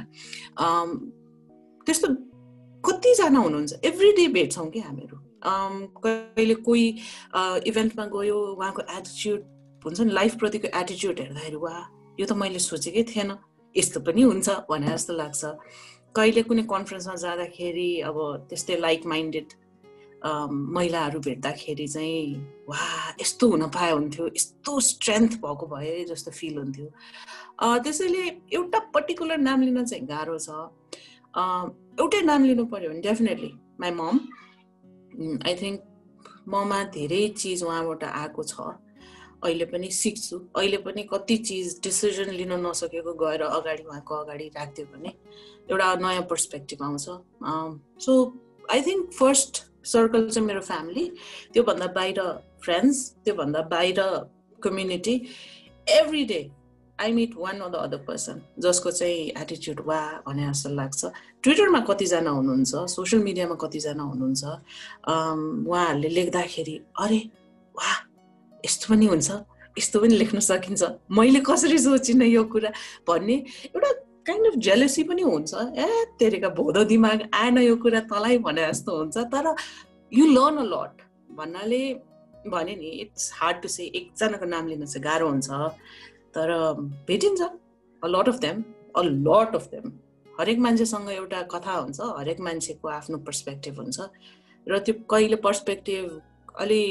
त्यस्तो 1.85 2.07
कतिजना 2.83 3.39
हुनुहुन्छ 3.39 3.73
एभ्री 3.85 4.11
डे 4.17 4.27
भेट्छौँ 4.37 4.69
कि 4.71 4.79
हामीहरू। 4.79 5.17
कहिले 6.03 6.55
कोही 6.67 6.87
इभेन्टमा 7.69 8.05
गयो 8.15 8.37
उहाँको 8.55 8.81
एटिच्युड 8.97 9.39
हुन्छ 9.85 9.99
नि 10.01 10.11
लाइफप्रतिको 10.13 10.67
एटिच्युड 10.79 11.19
हेर्दाखेरि 11.19 11.59
वा 11.61 11.75
यो 12.19 12.25
त 12.25 12.33
मैले 12.33 12.59
सोचेकै 12.59 13.03
थिएन। 13.13 13.31
यस्तो 13.75 13.99
पनि 14.01 14.21
हुन्छ 14.21 14.49
भने 14.69 14.87
जस्तो 14.89 15.13
लाग्छ। 15.13 15.41
कहिले 16.17 16.41
कुनै 16.49 16.63
कन्फरेन्समा 16.65 17.15
जाँदाखेरि 17.23 17.89
अब 18.09 18.17
त्यस्तै 18.49 18.75
लाइक 18.81 19.05
माइन्डेड 19.05 19.47
महिलाहरू 20.25 21.19
भेट्दाखेरि 21.19 21.87
चाहिँ 21.87 22.35
वा 22.69 22.77
यस्तो 23.21 23.49
हुन 23.49 23.63
पाए 23.75 23.91
हुन्थ्यो 23.91 24.27
यस्तो 24.27 24.79
स्ट्रेन्थ 24.89 25.37
भएको 25.43 25.65
भए 25.67 26.03
जस्तो 26.09 26.31
फिल 26.31 26.57
हुन्थ्यो। 26.57 26.87
त्यसैले 27.83 28.23
एउटा 28.53 28.79
पर्टिकुलर 28.93 29.37
नाम 29.37 29.61
लिन 29.61 29.85
चाहिँ 29.85 30.05
गाह्रो 30.07 30.37
छ। 30.39 30.49
एउटै 31.99 32.21
नाम 32.21 32.43
लिनु 32.43 32.65
पऱ्यो 32.65 32.89
भने 32.89 33.01
definitely 33.01 33.51
my 33.79 33.91
mom 33.91 34.19
I 35.45 35.55
think 35.61 35.79
ममा 36.49 36.83
धेरै 36.97 37.27
चिज 37.37 37.63
उहाँबाट 37.63 38.03
आएको 38.03 38.43
छ। 38.43 38.59
अहिले 39.43 39.65
पनि 39.69 39.89
सिक्छु। 39.91 40.37
अहिले 40.57 40.77
पनि 40.81 41.03
कति 41.13 41.37
चिज 41.47 41.79
डिसिजन 41.83 42.29
लिन 42.33 42.53
नसकेको 42.65 43.13
गएर 43.13 43.41
अगाडि 43.53 43.83
उहाँको 43.83 44.15
अगाडि 44.15 44.47
राखिदियो 44.57 44.85
भने 44.93 45.13
एउटा 45.69 45.93
नयाँ 46.01 46.25
पर्सपेक्टिभ 46.29 46.83
आउँछ। 46.83 47.05
So 48.01 48.13
I 48.71 48.81
think 48.81 49.11
first 49.13 49.63
circle 49.93 50.29
चाहिँ 50.29 50.47
मेरो 50.47 50.61
फ्यामिली 50.69 51.05
त्योभन्दा 51.53 51.87
बाहिर 51.95 52.21
फ्रेन्ड्स 52.63 52.97
त्योभन्दा 53.25 53.61
बाहिर 53.73 53.99
community 54.63 55.15
every 55.87 56.23
day 56.25 56.41
I 56.99 57.11
meet 57.13 57.33
one 57.37 57.59
or 57.61 57.69
the 57.71 57.75
other 57.75 57.97
person 58.05 58.41
जसको 58.59 58.91
चाहिँ 58.91 59.17
एटिच्युड 59.41 59.79
वा 59.87 59.99
भने 60.27 60.47
जस्तो 60.49 60.69
लाग्छ। 60.75 61.05
ट्विटरमा 61.43 61.79
कतिजना 61.89 62.29
हुनुहुन्छ 62.29 62.89
सोसियल 62.89 63.23
मिडियामा 63.23 63.55
कतिजना 63.63 64.03
हुनुहुन्छ 64.03 64.43
उहाँहरूले 65.69 66.09
लेख्दाखेरि 66.09 66.75
अरे 67.03 67.19
वा 67.77 67.91
यस्तो 68.65 68.93
पनि 68.93 69.05
हुन्छ 69.05 69.29
यस्तो 69.77 69.99
पनि 70.01 70.17
लेख्न 70.17 70.39
सकिन्छ। 70.41 70.83
मैले 71.13 71.39
कसरी 71.45 71.77
सोचिनँ 71.77 72.25
यो 72.27 72.43
कुरा? 72.49 72.71
भन्ने 73.07 73.35
एउटा 73.75 73.91
काइन्ड 74.27 74.47
अफ 74.47 74.55
जेलेसी 74.65 75.03
पनि 75.09 75.21
हुन्छ। 75.21 75.53
ए 75.77 76.05
तेरेका 76.19 76.49
भोदो 76.55 76.83
दिमाग 76.85 77.21
आएन 77.33 77.57
यो 77.57 77.75
कुरा 77.83 77.99
तँलाई 78.11 78.37
भने 78.43 78.67
जस्तो 78.67 78.97
हुन्छ 78.97 79.17
तर 79.33 79.53
यु 80.11 80.25
लर्न 80.27 80.57
अ 80.57 80.65
लट 80.71 81.01
भन्नाले 81.37 81.81
भने 82.47 82.75
नि 82.75 82.89
इट्स 83.03 83.31
हार्ड 83.35 83.61
टु 83.61 83.67
से 83.67 83.83
एकजनाको 83.99 84.45
नाम 84.45 84.67
लिन 84.67 84.85
चाहिँ 84.85 85.03
गाह्रो 85.03 85.29
हुन्छ। 85.29 85.49
तर 86.35 86.51
भेटिन्छ 87.07 87.41
a 87.41 88.07
lot 88.07 88.29
of 88.29 88.39
them 88.39 88.63
a 88.95 89.01
lot 89.03 89.55
of 89.55 89.67
them 89.71 89.91
हरेक 90.39 90.59
मान्छेसँग 90.59 91.09
एउटा 91.11 91.41
कथा 91.53 91.73
हुन्छ 91.73 91.99
हरेक 92.19 92.39
मान्छेको 92.47 92.87
आफ्नो 92.89 93.17
पर्सपेक्टिभ 93.27 93.79
हुन्छ। 93.79 93.99
र 94.67 94.79
त्यो 94.79 94.93
कहिले 95.09 95.35
पर्सपेक्टिभ 95.47 96.03
अलि 96.63 96.81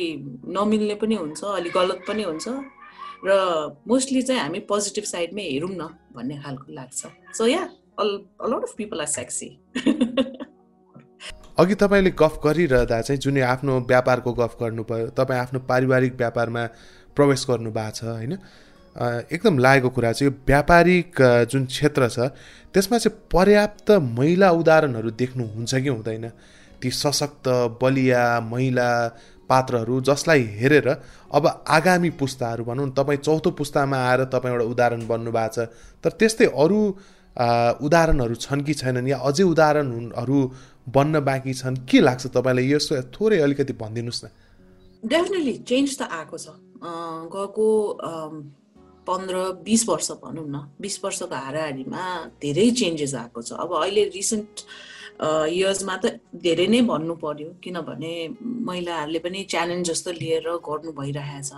नमिल्ने 0.56 0.94
पनि 1.04 1.14
हुन्छ 1.14 1.44
अलि 1.44 1.70
गलत 1.76 2.00
पनि 2.08 2.22
हुन्छ। 2.22 2.48
र 3.24 3.30
मोस्टली 3.88 4.22
चाहिँ 4.22 4.40
हामी 4.40 4.58
पोजिटिभ 4.68 5.04
साइडमै 5.04 5.42
हेरौँ 5.42 5.70
न 5.72 5.88
भन्ने 6.16 6.36
खालको 6.44 6.72
लाग्छ। 6.72 7.06
So 7.38 7.46
yeah 7.46 7.62
lot 8.00 8.62
of 8.62 8.74
people 8.76 9.00
are 9.00 9.06
sexy 9.06 9.48
अघि 11.58 11.74
तपाईँले 11.74 12.10
गफ 12.20 12.40
गरिरहँदा 12.44 13.00
चाहिँ 13.00 13.20
जुन 13.20 13.40
आफ्नो 13.42 13.78
व्यापारको 13.88 14.32
गफ 14.32 14.56
गर्नुभयो 14.60 15.08
तपाईँ 15.16 15.40
आफ्नो 15.40 15.60
पारिवारिक 15.68 16.14
व्यापारमा 16.16 16.64
प्रवेश 17.16 17.46
गर्नु 17.50 17.70
भएको 17.72 17.90
छ 17.90 18.04
होइन? 18.04 18.32
एकदम 19.32 19.58
लागेको 19.58 19.88
कुरा 19.90 20.12
चाहिँ 20.12 20.30
यो 20.30 20.36
व्यापारिक 20.46 21.22
जुन 21.50 21.64
क्षेत्र 21.66 22.08
छ 22.08 22.28
त्यसमा 22.74 22.98
चाहिँ 22.98 23.18
पर्याप्त 23.32 23.90
महिला 23.90 24.50
उदाहरणहरू 24.50 25.10
देख्नुहुन्छ 25.10 25.74
कि 25.74 25.88
हुँदैन? 25.88 26.28
ती 26.82 26.90
सशक्त 26.90 27.48
बलिया 27.82 28.24
महिला 28.40 28.88
पात्रहरू 29.48 30.00
जसलाई 30.00 30.42
हेरेर 30.60 30.88
अब 31.30 31.44
आगामी 31.68 32.10
पुस्ताहरू 32.20 32.64
भनौँ 32.64 32.90
तपाईँ 32.98 33.18
चौथो 33.18 33.50
पुस्तामा 33.50 33.96
आएर 33.96 34.24
तपाईँ 34.34 34.54
एउटा 34.54 34.64
उदाहरण 34.72 35.06
बन्नु 35.06 35.30
भएको 35.32 35.54
छ। 35.54 35.68
तर 36.04 36.10
त्यस्तै 36.18 36.46
अरू 36.54 36.80
उदाहरणहरू 37.86 38.34
छन् 38.34 38.64
कि 38.66 38.74
छैनन् 38.74 39.08
या 39.08 39.18
अझै 39.20 39.44
उदाहरणहरू 39.44 40.38
बन्न 40.88 41.20
बाँकी 41.20 41.54
छन् 41.54 41.76
के 41.84 41.98
लाग्छ 42.00 42.26
तपाईँलाई 42.34 42.66
यसो 42.72 43.02
थोरै 43.14 43.38
अलिकति 43.46 43.72
भनिदिनुहोस् 43.82 44.24
न। 44.24 44.28
डेफिनेटली 45.02 45.54
चेन्ज 45.68 45.90
त 45.98 46.02
आएको 46.10 46.36
छ। 46.38 46.46
गएको 47.34 47.66
पन्ध्र 49.06 49.36
बिस 49.62 49.82
वर्ष 49.88 50.10
भनौँ 50.22 50.46
न 50.48 50.56
बिस 50.80 50.94
वर्षको 51.04 51.34
हाराहारीमा 51.36 52.02
धेरै 52.42 52.70
चेन्जेस 52.80 53.14
आएको 53.14 53.40
छ। 53.42 53.52
अब 53.54 53.70
अहिले 53.78 54.04
रिसेन्ट 54.10 54.54
इयर्समा 55.22 55.96
त 55.96 56.20
धेरै 56.44 56.66
नै 56.66 56.80
भन्नु 56.92 57.14
पर्यो 57.24 57.48
किनभने 57.64 58.12
महिलाहरूले 58.68 59.18
पनि 59.24 59.44
च्यालेन्ज 59.50 59.90
जस्तो 59.90 60.10
लिएर 60.20 60.48
गर्नु 60.68 60.92
भइरहेछ 60.92 61.50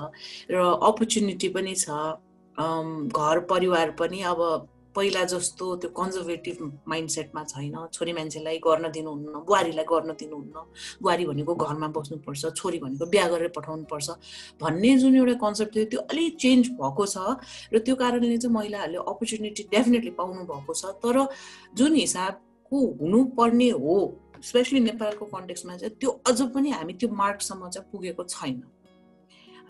र 0.50 0.56
अपर्च्युनिटी 0.88 1.48
पनि 1.58 1.74
छ। 1.74 1.86
घर 2.58 3.38
परिवार 3.50 3.90
पनि 3.98 4.20
अब 4.32 4.40
पहिला 4.96 5.22
जस्तो 5.30 5.64
त्यो 5.78 5.90
कन्जर्भेटिभ 5.94 6.58
माइन्डसेटमा 6.88 7.42
छैन। 7.44 7.74
छोरी 7.94 8.12
मान्छेलाई 8.12 8.58
गर्न 8.58 8.90
दिनुहुन्न 8.90 9.44
बुहारीलाई 9.46 9.84
गर्न 9.90 10.10
दिनुहुन्न। 10.18 10.56
बुहारी 11.02 11.24
भनेको 11.26 11.54
घरमा 11.54 11.88
बस्नुपर्छ 11.94 12.42
छोरी 12.58 12.78
भनेको 12.82 13.06
बिहा 13.06 13.26
गरेर 13.28 13.52
पठाउनुपर्छ 13.54 14.08
भन्ने 14.62 14.90
जुन 14.98 15.16
एउटा 15.16 15.34
कन्सेप्ट 15.44 15.74
थियो 15.76 15.84
त्यो 15.92 16.00
अलिक 16.10 16.36
चेन्ज 16.42 16.64
भएको 16.82 17.06
छ 17.14 17.16
र 17.74 17.78
त्यो 17.78 17.94
कारणले 17.94 18.36
चाहिँ 18.42 18.54
महिलाहरूले 18.54 18.98
अपर्च्युनिटी 18.98 19.62
डेफिनेटली 19.70 20.10
पाउनु 20.18 20.42
भएको 20.50 20.72
छ। 20.74 20.98
तर 20.98 21.16
जुन 21.78 21.94
हिसाब 21.94 22.32
को 22.70 22.86
हुनुपर्ने 23.00 23.70
हो 23.70 23.94
स्पेसली 24.42 24.80
नेपालको 24.80 25.24
कन्टेक्समा 25.26 25.76
चाहिँ 25.76 25.94
त्यो 26.00 26.10
अझ 26.26 26.42
पनि 26.42 26.70
हामी 26.70 26.92
त्यो 26.92 27.08
मार्कसम्म 27.08 27.68
चाहिँ 27.68 27.88
पुगेको 27.92 28.24
छैन 28.24 28.62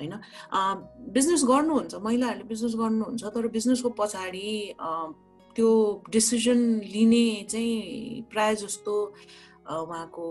होइन? 0.00 0.14
बिजनेस 1.12 1.44
गर्नुहुन्छ 1.44 1.94
महिलाहरूले 1.94 2.44
बिजनेस 2.44 2.74
गर्नुहुन्छ 2.76 3.24
तर 3.24 3.48
बिजनेसको 3.48 3.90
पछाडि 3.90 4.74
त्यो 5.56 5.70
डिसिजन 6.10 6.60
लिने 6.84 7.26
चाहिँ 7.50 8.22
प्राय 8.30 8.54
जस्तो 8.56 8.94
उहाँको 9.68 10.26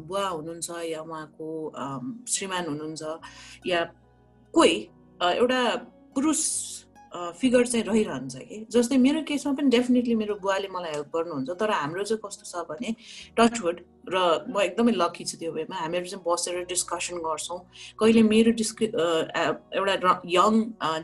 बुवा 0.00 0.26
हुनुहुन्छ 0.28 0.70
या 0.84 1.00
उहाँको 1.02 1.48
श्रीमान 2.28 2.64
हुनुहुन्छ 2.66 3.02
या 3.66 3.84
कोही 4.54 4.76
एउटा 5.20 5.62
पुरुष 6.14 6.40
फिगर 7.14 7.66
चाहिँ 7.66 7.84
रहिरहन्छ 7.84 8.36
कि? 8.36 8.66
जस्तै 8.70 8.96
मेरो 8.98 9.22
केसमा 9.22 9.52
पनि 9.52 9.68
डेफिनेटली 9.70 10.14
मेरो 10.14 10.34
बुवाले 10.36 10.68
मलाई 10.68 10.92
हेल्प 10.92 11.16
गर्नुहुन्छ 11.16 11.58
तर 11.60 11.70
हाम्रो 11.70 12.04
चाहिँ 12.04 12.20
कस्तो 12.24 12.44
छ 12.52 12.64
भने 12.70 12.94
टचवुड 13.36 13.80
र 14.04 14.44
म 14.48 14.60
एकदमै 14.60 14.92
लकी 14.92 15.24
छु 15.24 15.36
त्यो 15.40 15.52
वेमा। 15.52 15.76
हामीहरू 15.76 16.06
चाहिँ 16.06 16.24
बसेर 16.26 16.64
डिस्कसन 16.68 17.16
गर्छौँ। 17.24 17.58
कहिले 18.00 18.22
मेरो 18.22 18.50
डिस्क 18.60 18.82
एउटा 18.82 20.12
यङ 20.28 20.54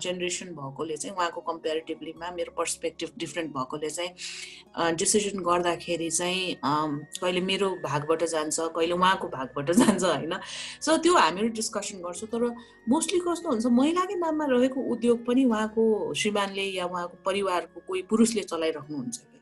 जेनेरेसन 0.04 0.48
भएकोले 0.58 0.96
चाहिँ 0.96 1.16
उहाँको 1.16 1.40
कम्पेरिटिभलीमा 1.50 2.30
मेरो 2.36 2.52
पर्सपेक्टिभ 2.58 3.08
डिफ्रेन्ट 3.18 3.52
भएकोले 3.56 3.90
चाहिँ 3.90 4.94
डिसिजन 5.00 5.40
गर्दाखेरि 5.48 6.10
चाहिँ 6.10 6.56
कहिले 6.64 7.40
मेरो 7.40 7.68
भागबाट 7.88 8.24
जान्छ 8.34 8.58
कहिले 8.76 8.94
उहाँको 9.00 9.28
भागबाट 9.28 9.70
जान्छ 9.80 10.04
होइन? 10.04 10.34
सो 10.84 10.96
त्यो 11.00 11.14
हामीहरू 11.16 11.48
डिस्कसन 11.56 11.98
गर्छौँ। 12.04 12.28
तर 12.28 12.44
मोस्टली 12.88 13.20
कस्तो 13.26 13.48
हुन्छ 13.48 13.66
महिलाकै 13.80 14.14
नाममा 14.20 14.44
रहेको 14.52 14.80
उद्योग 14.92 15.18
पनि 15.26 15.44
उहाँको 15.44 15.82
श्रीमानले 16.20 16.64
या 16.76 16.86
उहाँको 16.86 17.16
परिवारको 17.24 17.80
कोही 17.88 18.02
पुरुषले 18.10 18.42
चलाइराख्नुहुन्छ 18.52 19.16
कि? 19.18 19.38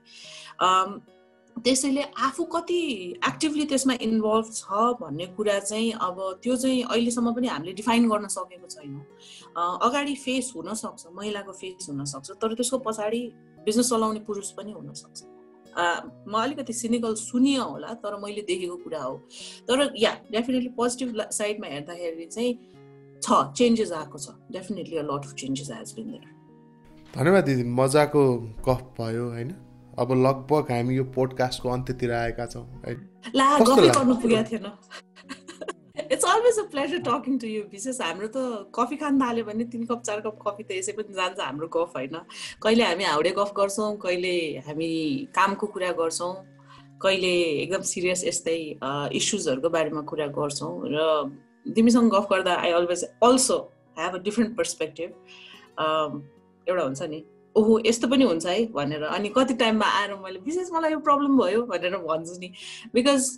त्यसैले 1.65 2.03
आफू 2.19 2.45
कति 2.55 2.81
एक्टिभली 3.29 3.65
त्यसमा 3.65 3.95
इन्भल्भ 4.01 4.51
छ 4.55 4.93
भन्ने 5.01 5.27
कुरा 5.37 5.59
चाहिँ 5.61 5.93
अब 6.01 6.21
त्यो 6.43 6.57
चाहिँ 6.57 6.83
अहिलेसम्म 6.85 7.33
पनि 7.35 7.49
हामीले 7.49 7.73
डिफाइन 7.73 8.09
गर्न 8.09 8.27
सकेको 8.29 8.67
छैनौँ। 8.69 9.05
अगाडि 9.87 10.15
फेस 10.15 10.53
हुनसक्छ 10.57 11.07
महिलाको 11.17 11.53
फेस 11.53 11.87
हुनसक्छ 11.91 12.31
तर 12.33 12.55
त्यसको 12.55 12.79
पछाडि 12.87 13.21
बिजनेस 13.67 13.91
चलाउने 13.91 14.21
पुरुष 14.27 14.51
पनि 14.59 14.73
हुनसक्छ 14.73 15.23
म 16.29 16.35
अलिकति 16.43 16.73
सिनिकल 16.73 17.15
सुनियो 17.17 17.65
होला 17.65 17.93
तर 18.03 18.17
मैले 18.21 18.43
देखेको 18.43 18.77
कुरा 18.77 19.03
हो। 19.03 19.15
तर 19.69 19.93
या 19.99 20.13
डेफिनेटली 20.33 20.69
पोजिटिभ 20.77 21.21
साइडमा 21.33 21.67
हेर्दाखेरि 21.67 22.27
चाहिँ 22.27 22.53
छ 23.23 23.39
चेन्जेस 23.59 23.93
आएको 23.93 24.19
छ। 24.19 24.35
Definitely 24.53 24.97
a 24.97 25.03
lot 25.05 25.25
of 25.27 25.35
changes 25.39 25.71
has 25.73 25.95
been 25.97 26.11
there 26.11 26.37
धन्यवाद 27.15 27.45
दिदी 27.45 27.65
मजाको 27.73 28.23
गफ 28.69 28.83
भयो 29.01 29.29
होइन? 29.31 29.55
अब 30.03 30.13
लगभग 30.27 30.71
हामी 30.73 30.97
यो 30.97 31.05
पोडकास्टको 31.15 31.69
अन्त्यतिर 31.77 32.13
आएका 32.15 32.47
छौँ 32.47 32.67
it's 36.13 36.25
always 36.25 36.59
a 36.59 36.63
pleasure 36.73 36.99
talking 37.07 37.39
to 37.39 37.47
you 37.47 37.63
विशेष 37.73 38.01
हाम्रो 38.01 38.29
त 38.35 38.71
कफी 38.75 38.97
खान 38.97 39.21
थाल्यो 39.21 39.45
भने 39.45 39.65
तिन 39.73 39.85
कप 39.87 40.03
चार 40.09 40.21
कप 40.27 40.39
कफी 40.47 40.63
त 40.63 40.71
यसै 40.77 40.93
पनि 40.99 41.15
जान्छ 41.15 41.41
हाम्रो 41.41 41.69
गफ 41.77 41.97
होइन। 41.97 42.15
कहिले 42.63 42.85
हामी 42.85 43.05
हाउडे 43.05 43.33
गफ 43.39 43.51
गर्छौँ 43.57 43.89
कहिले 44.05 44.35
हामी 44.69 44.91
कामको 45.39 45.67
कुरा 45.75 45.91
गर्छौँ 46.01 46.33
कहिले 47.03 47.33
एकदम 47.65 47.83
सिरियस 47.91 48.25
यस्तै 48.29 48.59
इस्युजहरूको 49.21 49.69
बारेमा 49.77 50.03
कुरा 50.13 50.27
गर्छौँ 50.39 50.73
र 50.95 50.97
तिमीसँग 51.77 52.09
गफ 52.15 52.27
गर्दा 52.31 52.55
I 52.63 52.71
always 52.79 53.05
also 53.29 53.59
have 53.99 54.15
a 54.15 54.23
different 54.29 54.57
perspective 54.57 55.11
एउटा 56.67 56.83
हुन्छ 56.83 57.03
नि 57.15 57.21
ओहो 57.59 57.81
यस्तो 57.87 58.09
पनि 58.09 58.25
हुन्छ 58.25 58.47
है 58.47 58.65
भनेर। 58.73 59.03
अनि 59.09 59.29
कति 59.37 59.55
टाइममा 59.63 59.87
आएर 59.99 60.15
मैले 60.25 60.39
विशेष 60.47 60.73
मलाई 60.73 60.93
यो 60.93 60.99
प्रब्लम 61.11 61.39
भयो 61.43 61.63
भनेर 61.67 61.97
भन्छु 62.07 62.39
नि। 62.41 62.53
बिकज 62.95 63.29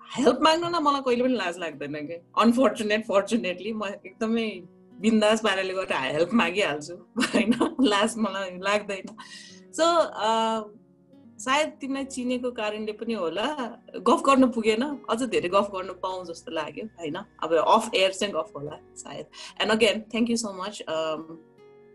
हेल्प 0.00 0.38
माग्नु 0.42 0.68
न 0.68 0.82
मलाई 0.82 1.02
कहिले 1.06 1.22
पनि 1.24 1.36
लाज 1.36 1.58
लाग्दैन 1.58 1.94
कि। 2.06 2.20
अनफर्चुनेट 2.42 3.06
फर्चुनेटली 3.06 3.72
म 3.72 3.84
एकदमै 4.06 4.48
बिन्दास 5.00 5.40
पाराले 5.44 5.74
गएर 5.74 5.92
हेल्प 5.92 6.34
मागिहाल्छु। 6.42 6.94
होइन 7.32 7.52
लाज 7.80 8.14
मलाई 8.18 8.58
लाग्दैन। 8.68 9.16
सो 9.72 9.84
सायद 11.42 11.68
तिमीलाई 11.80 12.04
चिनेको 12.14 12.50
कारणले 12.54 12.92
पनि 12.98 13.14
होला। 13.14 13.46
गफ 14.08 14.20
गर्न 14.26 14.46
पुगेन। 14.54 14.82
अझ 15.10 15.22
धेरै 15.22 15.48
गफ 15.54 15.70
गर्न 15.74 15.90
पाऊँ 16.02 16.24
जस्तो 16.26 16.52
लाग्यो 16.54 16.84
होइन? 16.98 17.16
अब 17.42 17.54
अफ 17.54 17.90
एयर 17.94 18.12
चाहिँ 18.12 18.34
गफ 18.34 18.52
होला 18.56 18.76
सायद। 18.96 19.26
And 19.60 19.72
again 19.72 20.00
thank 20.12 20.30
you 20.30 20.36
so 20.36 20.52
much 20.54 20.82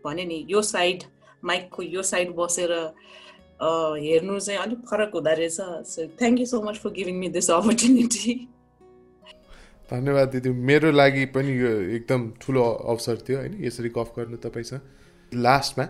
भने 0.04 0.24
नि 0.24 0.44
यो 0.50 0.62
साइड 0.62 1.02
माइकको 1.44 1.82
यो 1.82 2.02
साइड 2.02 2.34
बसेर 2.36 2.72
हेर्नु 3.62 4.38
चाहिँ 4.40 4.60
अलिक 4.60 4.78
फरक 4.90 5.10
हुँदो 5.14 5.34
रहेछ 5.38 5.56
so 5.92 6.06
thank 6.20 6.40
you 6.40 6.46
so 6.46 6.62
much 6.62 6.76
for 6.78 6.90
giving 6.98 7.18
me 7.18 7.28
this 7.28 7.50
opportunity 7.50 8.34
धन्यवाद 9.90 10.28
दिदी। 10.28 10.50
मेरो 10.50 10.90
लागि 10.92 11.24
पनि 11.34 11.52
यो 11.60 11.70
एकदम 11.96 12.30
ठुलो 12.40 12.64
अवसर 12.64 13.16
थियो 13.28 13.38
होइन? 13.38 13.64
यसरी 13.64 13.88
गफ 13.88 14.12
गर्नु 14.16 14.36
तपाईँसँग 14.36 15.34
लास्टमा 15.34 15.86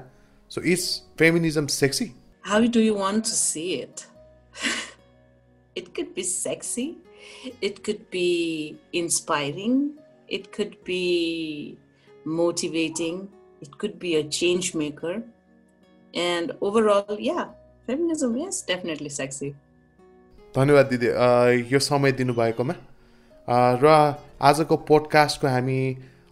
so 0.51 0.63
is 0.63 0.89
feminism 1.19 1.67
sexy 1.67 2.13
How 2.45 2.59
do 2.75 2.81
you 2.81 2.95
want 2.95 3.25
to 3.27 3.35
see 3.39 3.75
it? 3.75 4.07
it 5.77 5.95
could 5.95 6.15
be 6.15 6.23
sexy, 6.23 6.97
it 7.61 7.83
could 7.85 8.09
be 8.11 8.79
inspiring, 8.93 9.93
it 10.29 10.51
could 10.51 10.77
be 10.85 11.77
motivating, 12.25 13.29
it 13.61 13.77
could 13.77 13.99
be 13.99 14.15
a 14.17 14.25
change 14.25 14.75
maker. 14.75 15.23
And 16.15 16.53
overall, 16.61 17.17
yeah, 17.21 17.47
feminism 17.87 18.37
is 18.37 18.63
definitely 18.63 19.11
sexy. 19.11 19.55
धन्यवाद 20.55 20.87
दिदी 20.93 21.07
यो 21.73 21.79
समय 21.79 22.13
दिनुभएकोमा। 22.13 22.75
र 23.83 23.87
आजको 24.43 24.77
पोडकास्टको 24.89 25.47
हामी 25.49 25.81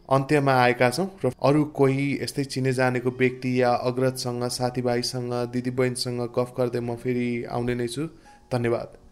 अन्त्यमा 0.09 0.54
आएका 0.62 0.90
छौँ 0.90 1.06
र 1.25 1.30
अरू 1.42 1.64
कोही 1.76 2.06
यस्तै 2.23 2.45
चिने 2.45 2.73
जानेको 2.73 3.11
व्यक्ति 3.11 3.50
या 3.62 3.73
अग्रजसँग 3.90 4.45
साथीभाइसँग 4.59 5.33
दिदीबहिनीसँग 5.52 6.21
गफ 6.38 6.54
गर्दै 6.59 6.80
म 6.80 6.97
फेरि 6.97 7.45
आउने 7.50 7.75
नै 7.75 7.88
छु। 7.88 8.09
धन्यवाद। 8.52 9.05